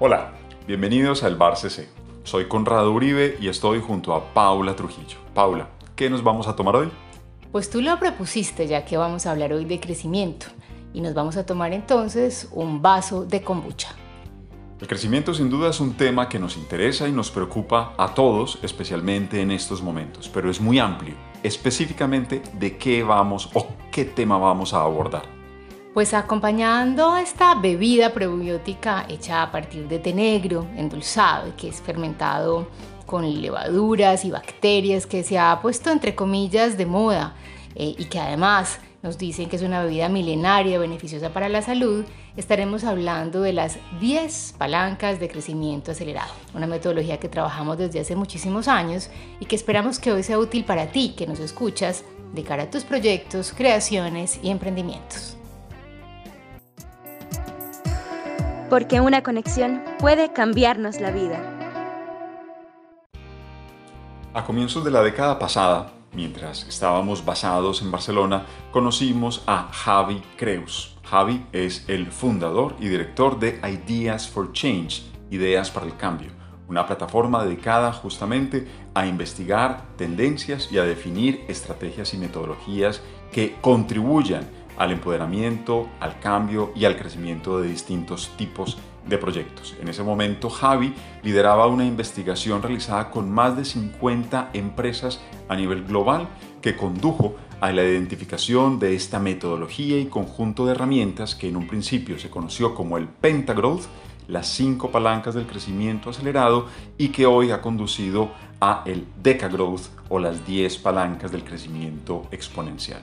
[0.00, 0.30] Hola,
[0.68, 1.88] bienvenidos al Bar CC.
[2.22, 5.18] Soy Conrado Uribe y estoy junto a Paula Trujillo.
[5.34, 6.88] Paula, ¿qué nos vamos a tomar hoy?
[7.50, 10.46] Pues tú lo propusiste ya que vamos a hablar hoy de crecimiento
[10.94, 13.88] y nos vamos a tomar entonces un vaso de kombucha.
[14.80, 18.60] El crecimiento sin duda es un tema que nos interesa y nos preocupa a todos,
[18.62, 21.16] especialmente en estos momentos, pero es muy amplio.
[21.42, 25.37] Específicamente, ¿de qué vamos o qué tema vamos a abordar?
[25.98, 32.68] Pues acompañando esta bebida prebiótica hecha a partir de té negro, endulzado, que es fermentado
[33.04, 37.34] con levaduras y bacterias, que se ha puesto entre comillas de moda
[37.74, 42.04] eh, y que además nos dicen que es una bebida milenaria beneficiosa para la salud,
[42.36, 48.14] estaremos hablando de las 10 palancas de crecimiento acelerado, una metodología que trabajamos desde hace
[48.14, 52.44] muchísimos años y que esperamos que hoy sea útil para ti que nos escuchas de
[52.44, 55.37] cara a tus proyectos, creaciones y emprendimientos.
[58.68, 61.40] Porque una conexión puede cambiarnos la vida.
[64.34, 70.96] A comienzos de la década pasada, mientras estábamos basados en Barcelona, conocimos a Javi Creus.
[71.04, 76.30] Javi es el fundador y director de Ideas for Change, Ideas para el Cambio,
[76.68, 83.00] una plataforma dedicada justamente a investigar tendencias y a definir estrategias y metodologías
[83.32, 84.46] que contribuyan
[84.78, 89.74] al empoderamiento, al cambio y al crecimiento de distintos tipos de proyectos.
[89.80, 95.84] En ese momento Javi lideraba una investigación realizada con más de 50 empresas a nivel
[95.84, 96.28] global
[96.62, 101.66] que condujo a la identificación de esta metodología y conjunto de herramientas que en un
[101.66, 103.86] principio se conoció como el Pentagrowth,
[104.28, 106.66] las cinco palancas del crecimiento acelerado
[106.98, 108.30] y que hoy ha conducido
[108.60, 113.00] a el Decagrowth o las 10 palancas del crecimiento exponencial.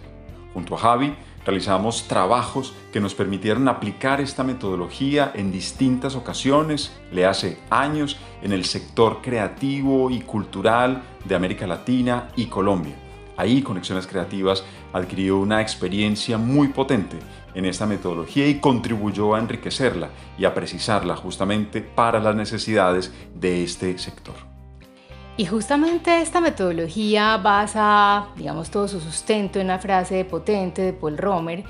[0.53, 1.16] Junto a Javi
[1.46, 8.52] Realizamos trabajos que nos permitieron aplicar esta metodología en distintas ocasiones, le hace años, en
[8.52, 12.96] el sector creativo y cultural de América Latina y Colombia.
[13.38, 17.18] Ahí Conexiones Creativas adquirió una experiencia muy potente
[17.54, 23.64] en esta metodología y contribuyó a enriquecerla y a precisarla justamente para las necesidades de
[23.64, 24.55] este sector.
[25.38, 31.18] Y justamente esta metodología basa, digamos, todo su sustento en la frase potente de Paul
[31.18, 31.66] Romer,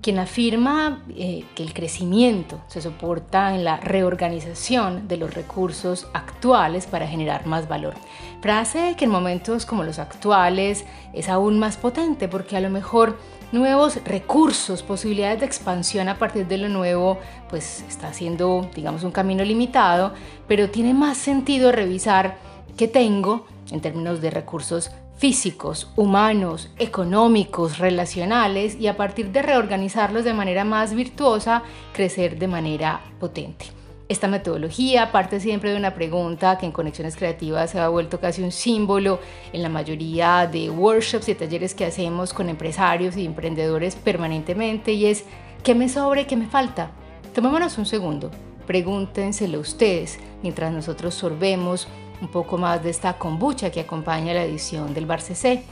[0.00, 6.86] quien afirma eh, que el crecimiento se soporta en la reorganización de los recursos actuales
[6.86, 7.92] para generar más valor.
[8.40, 13.18] Frase que en momentos como los actuales es aún más potente porque a lo mejor
[13.52, 17.18] nuevos recursos, posibilidades de expansión a partir de lo nuevo,
[17.50, 20.14] pues está siendo, digamos, un camino limitado,
[20.48, 22.38] pero tiene más sentido revisar
[22.76, 30.24] que tengo en términos de recursos físicos, humanos, económicos, relacionales y a partir de reorganizarlos
[30.24, 33.66] de manera más virtuosa, crecer de manera potente.
[34.08, 38.42] Esta metodología parte siempre de una pregunta que en Conexiones Creativas se ha vuelto casi
[38.42, 39.20] un símbolo
[39.52, 45.06] en la mayoría de workshops y talleres que hacemos con empresarios y emprendedores permanentemente y
[45.06, 45.26] es
[45.62, 46.90] ¿qué me sobra y qué me falta?
[47.34, 48.32] Tomémonos un segundo,
[48.66, 51.86] pregúntenselo ustedes mientras nosotros sorbemos
[52.20, 55.62] un poco más de esta kombucha que acompaña la edición del Bar CC.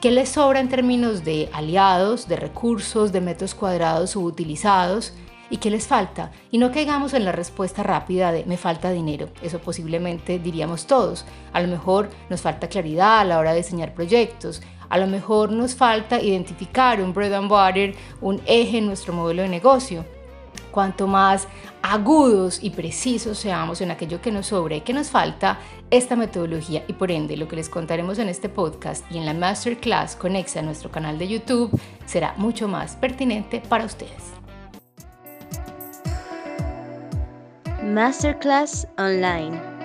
[0.00, 5.14] ¿Qué les sobra en términos de aliados, de recursos, de metros cuadrados subutilizados?
[5.48, 6.32] ¿Y qué les falta?
[6.50, 9.28] Y no caigamos en la respuesta rápida de me falta dinero.
[9.42, 11.24] Eso posiblemente diríamos todos.
[11.52, 14.60] A lo mejor nos falta claridad a la hora de diseñar proyectos.
[14.88, 19.42] A lo mejor nos falta identificar un bread and butter, un eje en nuestro modelo
[19.42, 20.04] de negocio.
[20.72, 21.48] Cuanto más
[21.80, 25.58] agudos y precisos seamos en aquello que nos sobra y que nos falta,
[25.90, 29.34] esta metodología y por ende lo que les contaremos en este podcast y en la
[29.34, 31.70] masterclass conexa a nuestro canal de YouTube
[32.06, 34.32] será mucho más pertinente para ustedes.
[37.82, 39.76] Masterclass Online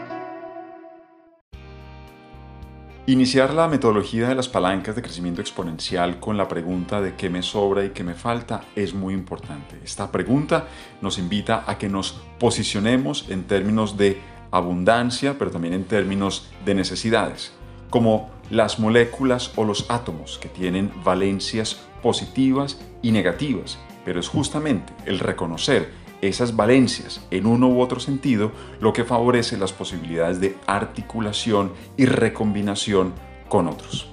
[3.07, 7.42] Iniciar la metodología de las palancas de crecimiento exponencial con la pregunta de qué me
[7.42, 9.80] sobra y qué me falta es muy importante.
[9.83, 10.68] Esta pregunta
[11.01, 14.21] nos invita a que nos posicionemos en términos de
[14.51, 17.53] abundancia, pero también en términos de necesidades,
[17.89, 24.94] como las moléculas o los átomos que tienen valencias positivas y negativas, pero es justamente
[25.06, 25.89] el reconocer
[26.21, 32.06] esas valencias en uno u otro sentido lo que favorece las posibilidades de articulación y
[32.06, 33.13] recombinación
[33.50, 34.07] con otros.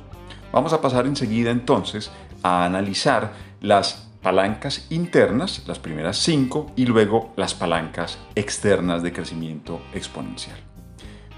[0.53, 2.11] Vamos a pasar enseguida entonces
[2.43, 9.81] a analizar las palancas internas, las primeras cinco, y luego las palancas externas de crecimiento
[9.95, 10.59] exponencial.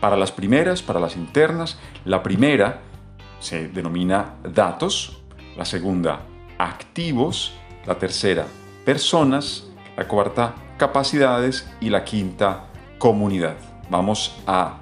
[0.00, 2.80] Para las primeras, para las internas, la primera
[3.38, 5.22] se denomina datos,
[5.56, 6.20] la segunda
[6.58, 7.54] activos,
[7.86, 8.46] la tercera
[8.84, 12.64] personas, la cuarta capacidades y la quinta
[12.98, 13.56] comunidad.
[13.90, 14.78] Vamos a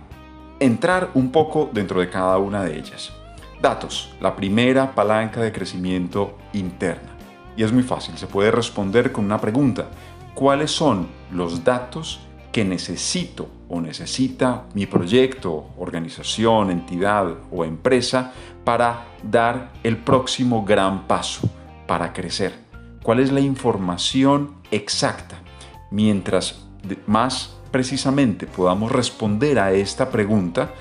[0.61, 3.13] entrar un poco dentro de cada una de ellas.
[3.61, 7.18] Datos, la primera palanca de crecimiento interna.
[7.59, 9.89] Y es muy fácil, se puede responder con una pregunta.
[10.33, 12.21] ¿Cuáles son los datos
[12.53, 18.33] que necesito o necesita mi proyecto, organización, entidad o empresa
[18.65, 21.51] para dar el próximo gran paso,
[21.89, 22.55] para crecer?
[23.03, 25.39] ¿Cuál es la información exacta?
[25.91, 26.65] Mientras
[27.09, 30.75] más precisamente podamos responder a esta pregunta,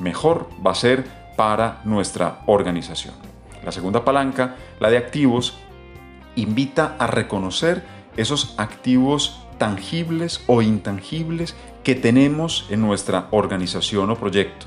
[0.00, 1.04] mejor va a ser
[1.36, 3.14] para nuestra organización.
[3.64, 5.56] La segunda palanca, la de activos,
[6.36, 7.84] invita a reconocer
[8.16, 14.66] esos activos tangibles o intangibles que tenemos en nuestra organización o proyecto.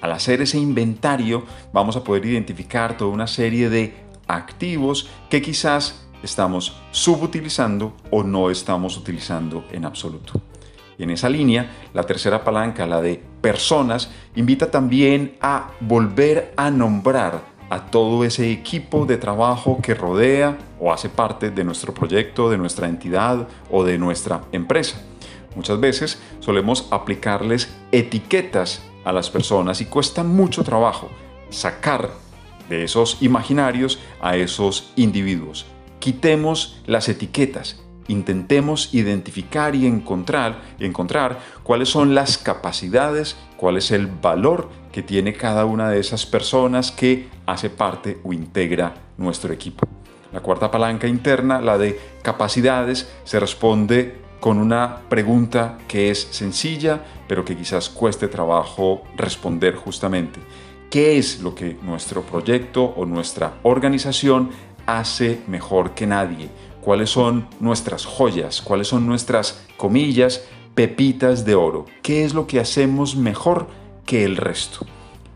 [0.00, 3.94] Al hacer ese inventario vamos a poder identificar toda una serie de
[4.26, 10.40] activos que quizás estamos subutilizando o no estamos utilizando en absoluto.
[10.98, 17.57] En esa línea, la tercera palanca, la de personas, invita también a volver a nombrar
[17.70, 22.58] a todo ese equipo de trabajo que rodea o hace parte de nuestro proyecto, de
[22.58, 25.02] nuestra entidad o de nuestra empresa.
[25.54, 31.08] Muchas veces solemos aplicarles etiquetas a las personas y cuesta mucho trabajo
[31.50, 32.10] sacar
[32.68, 35.66] de esos imaginarios a esos individuos.
[35.98, 44.06] Quitemos las etiquetas, intentemos identificar y encontrar, encontrar cuáles son las capacidades, cuál es el
[44.06, 49.86] valor que tiene cada una de esas personas que hace parte o integra nuestro equipo.
[50.32, 57.00] La cuarta palanca interna, la de capacidades, se responde con una pregunta que es sencilla,
[57.26, 60.40] pero que quizás cueste trabajo responder justamente.
[60.90, 64.50] ¿Qué es lo que nuestro proyecto o nuestra organización
[64.86, 66.48] hace mejor que nadie?
[66.88, 72.60] Cuáles son nuestras joyas, cuáles son nuestras comillas, pepitas de oro, qué es lo que
[72.60, 73.66] hacemos mejor
[74.06, 74.86] que el resto.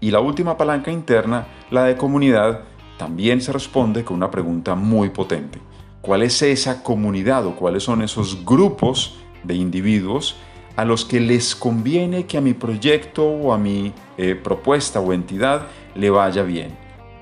[0.01, 2.63] Y la última palanca interna, la de comunidad,
[2.97, 5.59] también se responde con una pregunta muy potente.
[6.01, 10.37] ¿Cuál es esa comunidad o cuáles son esos grupos de individuos
[10.77, 15.13] a los que les conviene que a mi proyecto o a mi eh, propuesta o
[15.13, 16.75] entidad le vaya bien?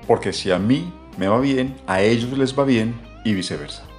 [0.07, 2.95] Porque si a mí me va bien, a ellos les va bien
[3.25, 3.90] y viceversa.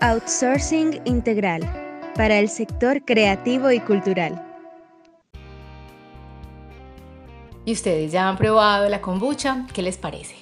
[0.00, 1.62] Outsourcing integral
[2.16, 4.42] para el sector creativo y cultural.
[7.64, 9.66] ¿Y ustedes ya han probado la kombucha?
[9.72, 10.34] ¿Qué les parece?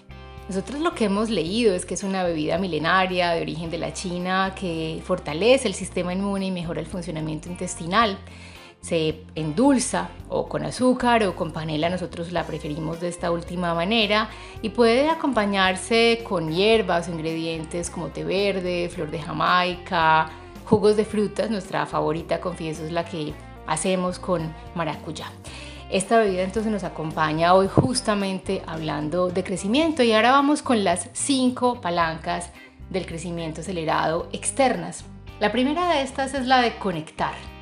[0.48, 3.92] Nosotros lo que hemos leído es que es una bebida milenaria de origen de la
[3.92, 8.18] China que fortalece el sistema inmune y mejora el funcionamiento intestinal
[8.84, 14.28] se endulza o con azúcar o con panela, nosotros la preferimos de esta última manera
[14.60, 20.28] y puede acompañarse con hierbas ingredientes como té verde, flor de jamaica,
[20.66, 23.32] jugos de frutas, nuestra favorita confieso es la que
[23.66, 25.32] hacemos con maracuyá.
[25.90, 31.08] Esta bebida entonces nos acompaña hoy justamente hablando de crecimiento y ahora vamos con las
[31.14, 32.50] cinco palancas
[32.90, 35.06] del crecimiento acelerado externas.
[35.40, 37.53] La primera de estas es la de conectar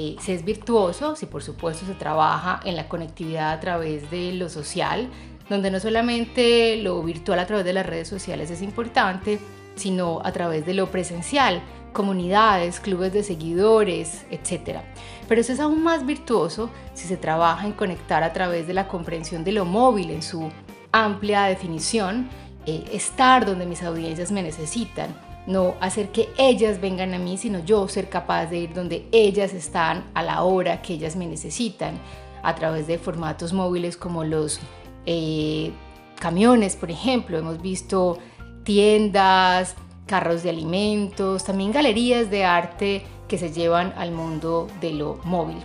[0.00, 4.32] eh, se es virtuoso si por supuesto se trabaja en la conectividad a través de
[4.32, 5.08] lo social,
[5.50, 9.40] donde no solamente lo virtual a través de las redes sociales es importante,
[9.74, 11.62] sino a través de lo presencial,
[11.92, 14.82] comunidades, clubes de seguidores, etc.
[15.26, 18.86] Pero eso es aún más virtuoso si se trabaja en conectar a través de la
[18.86, 20.48] comprensión de lo móvil en su
[20.92, 22.28] amplia definición,
[22.66, 25.12] eh, estar donde mis audiencias me necesitan,
[25.48, 29.54] no hacer que ellas vengan a mí, sino yo ser capaz de ir donde ellas
[29.54, 31.98] están a la hora que ellas me necesitan,
[32.42, 34.60] a través de formatos móviles como los
[35.06, 35.72] eh,
[36.20, 37.38] camiones, por ejemplo.
[37.38, 38.18] Hemos visto
[38.62, 39.74] tiendas,
[40.06, 45.58] carros de alimentos, también galerías de arte que se llevan al mundo de lo móvil.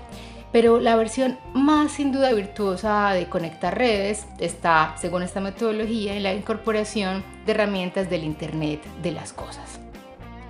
[0.53, 6.21] Pero la versión más sin duda virtuosa de conectar redes está, según esta metodología, en
[6.21, 9.79] la incorporación de herramientas del Internet de las cosas.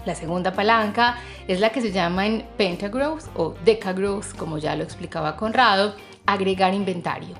[0.05, 1.15] La segunda palanca
[1.47, 5.95] es la que se llama en Pentagrowth o Decagrowth, como ya lo explicaba Conrado,
[6.25, 7.37] agregar inventario.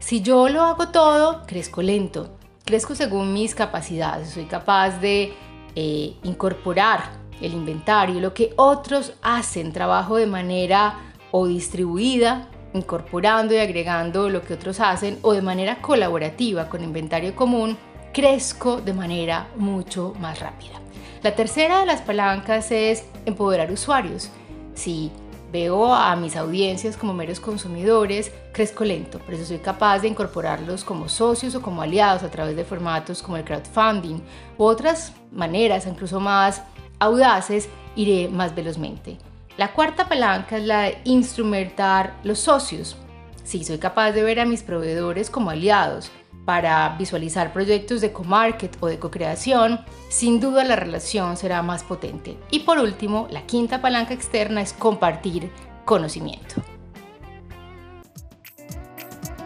[0.00, 5.32] Si yo lo hago todo, crezco lento, crezco según mis capacidades, soy capaz de
[5.76, 13.58] eh, incorporar el inventario, lo que otros hacen, trabajo de manera o distribuida, incorporando y
[13.58, 17.76] agregando lo que otros hacen, o de manera colaborativa con inventario común,
[18.12, 20.80] crezco de manera mucho más rápida.
[21.22, 24.30] La tercera de las palancas es empoderar usuarios.
[24.74, 25.10] Si
[25.52, 30.84] veo a mis audiencias como meros consumidores, crezco lento, por eso soy capaz de incorporarlos
[30.84, 34.20] como socios o como aliados a través de formatos como el crowdfunding
[34.56, 36.62] u otras maneras, incluso más
[36.98, 39.18] audaces, iré más velozmente.
[39.60, 42.96] La cuarta palanca es la de instrumentar los socios.
[43.44, 46.10] Si soy capaz de ver a mis proveedores como aliados
[46.46, 52.38] para visualizar proyectos de co-market o de co-creación, sin duda la relación será más potente.
[52.50, 55.50] Y por último, la quinta palanca externa es compartir
[55.84, 56.54] conocimiento.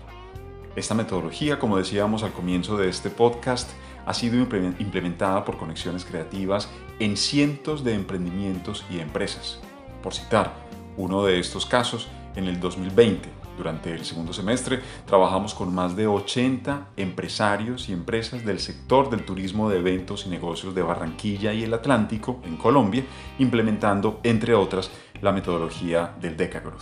[0.75, 3.69] Esta metodología, como decíamos al comienzo de este podcast,
[4.07, 9.59] ha sido implementada por conexiones creativas en cientos de emprendimientos y empresas.
[10.01, 10.62] Por citar
[10.97, 16.07] uno de estos casos, en el 2020, durante el segundo semestre, trabajamos con más de
[16.07, 21.63] 80 empresarios y empresas del sector del turismo de eventos y negocios de Barranquilla y
[21.63, 23.05] el Atlántico, en Colombia,
[23.39, 24.89] implementando, entre otras,
[25.21, 26.81] la metodología del Decagrowth.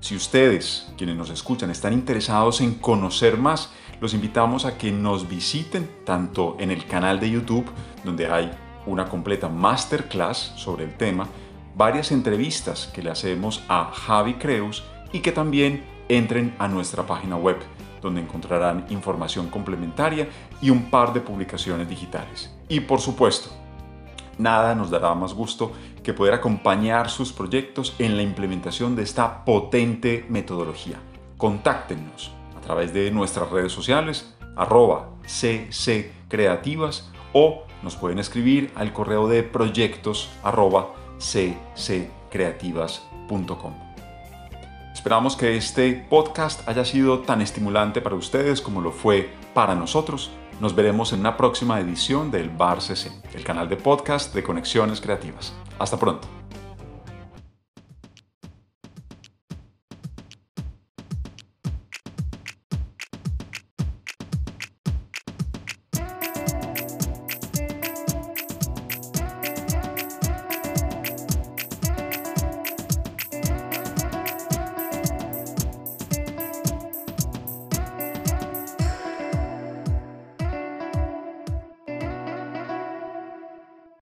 [0.00, 5.28] Si ustedes, quienes nos escuchan, están interesados en conocer más, los invitamos a que nos
[5.28, 7.66] visiten tanto en el canal de YouTube,
[8.02, 8.50] donde hay
[8.86, 11.28] una completa masterclass sobre el tema,
[11.80, 14.84] varias entrevistas que le hacemos a Javi Creus
[15.14, 17.56] y que también entren a nuestra página web,
[18.02, 20.28] donde encontrarán información complementaria
[20.60, 22.54] y un par de publicaciones digitales.
[22.68, 23.48] Y por supuesto,
[24.36, 25.72] nada nos dará más gusto
[26.02, 30.98] que poder acompañar sus proyectos en la implementación de esta potente metodología.
[31.38, 35.08] Contáctenos a través de nuestras redes sociales, arroba
[36.28, 43.90] ccreativas o nos pueden escribir al correo de proyectos arroba cccreativas.com.
[44.92, 50.30] Esperamos que este podcast haya sido tan estimulante para ustedes como lo fue para nosotros.
[50.60, 55.00] Nos veremos en una próxima edición del Bar CC, el canal de podcast de Conexiones
[55.00, 55.54] Creativas.
[55.78, 56.39] Hasta pronto.